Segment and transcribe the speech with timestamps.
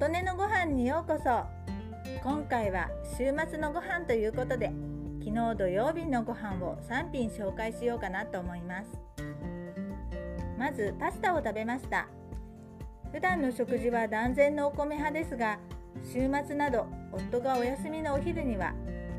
[0.00, 1.44] 琴音のご飯にようこそ。
[2.24, 4.72] 今回は週末のご飯ということで
[5.22, 8.88] 昨日土曜日のご飯を3品紹介しようかなと思います。
[10.58, 12.08] まずパスタを食べました。
[13.12, 15.58] 普段の食事は断然のお米派ですが
[16.02, 18.72] 週末など夫がお休みのお昼には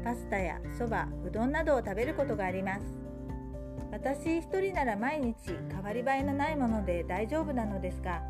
[0.03, 2.81] パスタやそばうどんなどを食べることがあります。
[3.91, 5.35] 私一人なら毎日
[5.70, 8.23] 変わり映えのないもので大丈夫なのですが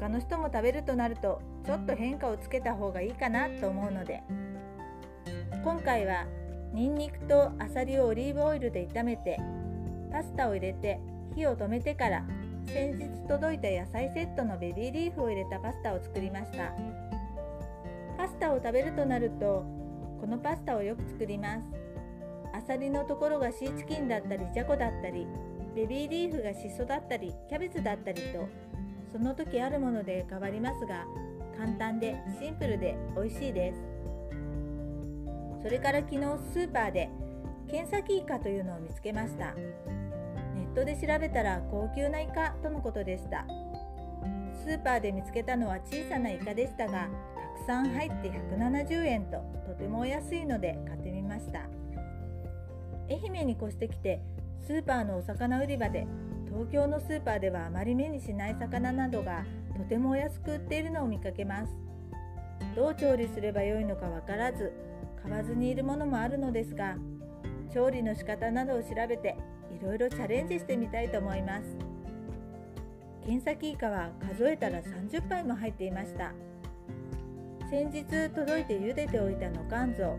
[0.00, 4.22] 他の人も食べるとなるとちょっと変化をつけた方がいいかなと思うので。
[5.62, 6.24] 今回は
[6.72, 9.38] にんにくとあさりをオリーブオイルで炒めて
[10.10, 10.98] パスタを入れて
[11.34, 12.24] 火を止めてから
[12.66, 16.72] 先日届いた野菜セットのベビーリーフを入れたパスタを作りました。
[18.16, 19.64] パスタを食べるとなると
[20.20, 21.62] このパスタをよく作ります。
[22.54, 25.26] あさりのところがシーチキンだったりじゃこだったり
[25.74, 28.48] ベビーリーフがしそだったりキャベツだったりと
[29.12, 31.06] その時あるもので変わりますが
[31.58, 33.78] 簡単でシンプルで美味しいです。
[35.62, 36.20] それから昨日
[36.52, 37.10] スーパーで
[37.70, 39.52] ケンサキイカというのを見つけました。
[39.54, 43.44] ネットで調べたら高級なイカとのことでした。
[44.64, 47.08] スーパーで見つけたのは小さなイカでしたが
[47.58, 51.68] たくさん入って170円ととてもお安いので買ってみました。
[53.08, 54.20] 愛媛に越してきて
[54.66, 56.06] スーパーのお魚売り場で
[56.50, 59.44] 東京のスーパーではあまり目にしない魚などが
[59.76, 61.72] とてもお安く売っているのを見かけます。
[62.74, 64.72] どう調理すればよいのかわからず
[65.22, 66.96] 買わずにいるものもあるのですが
[67.72, 69.36] 調理の仕方などを調べて
[69.80, 71.76] いろいろチャレンジしてみたいと思います。
[73.24, 76.32] 剣先イカは数えたら30杯も入っていました。
[77.70, 80.18] 先日届いて茹でておいたの肝臓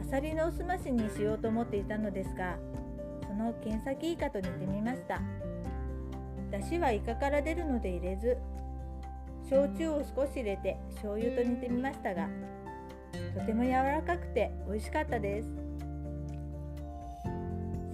[0.00, 2.56] あさりのおすましにしようと思っていたのですが
[3.36, 5.20] その剣先イカと似てみました。
[6.52, 8.36] だしはイカから出るので入れず
[9.50, 12.28] 焼酎を少し入れて醤油と煮てみましたが
[13.36, 15.48] とても柔らかくて美味しかったです。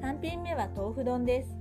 [0.02, 1.56] 3品目は豆腐丼です。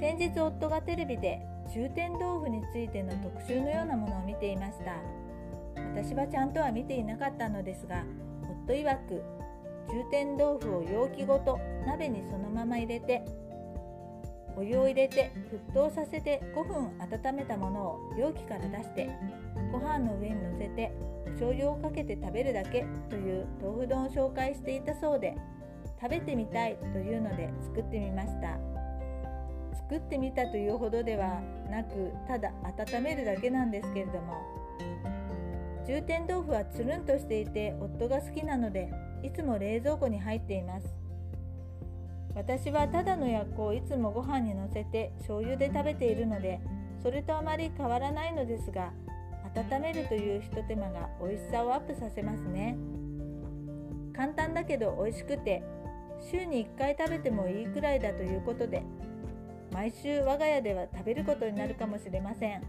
[0.00, 1.40] 先日夫がテレビで
[1.72, 4.96] 重点豆腐についての特集のようなものを見ていました。
[5.76, 8.02] 私はちゃんとは見ていなかったのですが
[8.66, 9.22] 夫曰く
[9.88, 13.24] 重点豆腐を容器ごと鍋にそのまま入れて
[14.56, 15.32] お湯を入れて
[15.70, 19.10] 沸騰させて5分温めたものを容器から出して
[19.70, 20.92] ご飯の上にのせて
[21.26, 25.36] お醤油をかけて食べるだけという豆腐丼を紹介していたそうで
[26.00, 28.58] 食べてみたいというので作ってみました。
[29.92, 34.42] 作ってみたというほどではなくただ温めるだけなんですけれども
[35.86, 38.90] 重点豆腐はつるんとしていて夫が好きなので
[39.22, 40.86] いつも冷蔵庫に入っています。
[42.34, 46.60] 私はただのやっこをいつもご飯にのせて醤油で食べているので
[47.02, 48.90] それとあまり変わらないのですが
[49.54, 52.76] 温めるというひと手間が美味しさをアップさせますね。
[54.14, 55.62] 簡単だけど美味しくて
[56.30, 58.82] 週に1回食べてもいいくらいだということで
[59.72, 62.62] 毎週我が家では食べることになるかもしれません。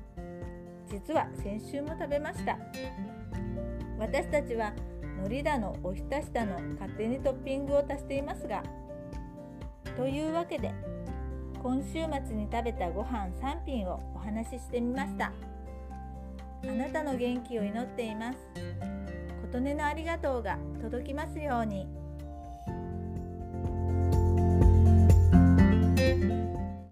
[0.90, 2.58] 実は先週も食べました。
[3.98, 4.74] 私たちは
[5.24, 8.62] 海苔だのおひたしだの勝手にトッピングを足していますが
[9.96, 10.74] というわけで
[11.62, 15.32] 今週末に食べたご飯3品をお話ししてみました
[16.64, 18.38] あなたの元気を祈っています
[19.54, 22.03] 琴音のありがとうが届きますように。